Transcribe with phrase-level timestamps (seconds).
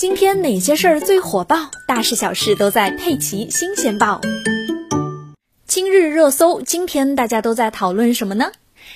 [0.00, 1.70] 今天哪些事儿最火爆？
[1.86, 4.18] 大事小事都在《佩奇新鲜报》。
[5.66, 8.50] 今日热搜，今天大家都在讨论什么呢？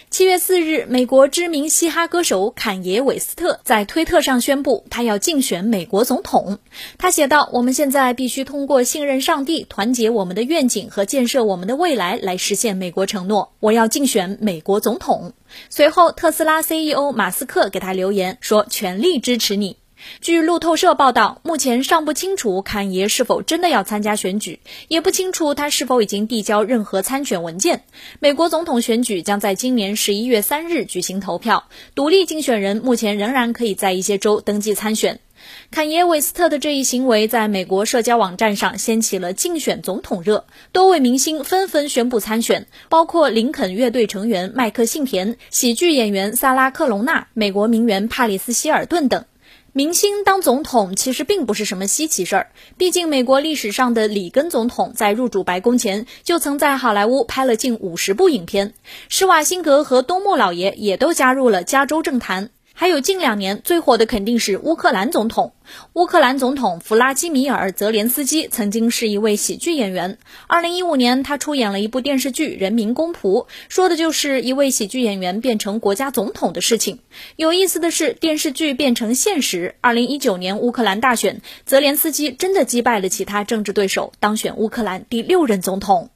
[0.08, 6.58] 七月四日，美国知名嘻哈歌手坎爷·韦斯特在推特上宣布，他要竞选美国总统。
[6.96, 13.52] 他写道：“我们现在必须通过信任上帝、团结我们的愿景和建设我们的未来，来实现美国承诺。
[13.60, 15.34] 我要竞选美国总统。”
[15.68, 19.76] 随后，特斯拉 CEO 马斯克给他留言说：“全力支持你。”
[20.20, 27.84] 据路透社报道，目前尚不清楚坎爷是否真的要参加选举，也不清楚他是否已经递交任何参选文件。
[28.20, 31.64] 美国总统选举将在今年十一月三日举行投票，
[31.94, 35.20] 独立竞选人目前仍然可以在一些州登记参选。
[35.70, 49.26] 坎爷·韦斯特的这一行为在美国社交网站上掀起了竞选总统热，多位明星纷纷宣布参选，包括林肯乐队成员麦克信田、喜剧演员萨拉·克隆纳、美国名媛帕里斯·希尔顿等。
[49.76, 58.74] 明星当总统其实并不是什么稀奇事儿，毕竟美国历史上的里根总统在入主白宫前就曾在好莱坞拍了近五十部影片，
[59.08, 62.50] 施瓦辛格和东木老爷也都加入了加州政坛。
[62.76, 65.52] 还有近两年最火的肯定是乌克兰总统。
[65.92, 70.18] 乌克兰总统弗拉基米尔·泽连斯基曾经是一位喜剧演员。
[70.48, 76.98] 二零一五年，他出演了一部电视剧《人民公仆》，说的就是一位喜剧演员变成国家总统的事情。
[77.36, 79.76] 有意思的是，电视剧变成现实。
[79.80, 86.10] 二零一九年乌克兰大选，泽连斯基真的击败了其他政治对手，当选乌克兰第六任总统。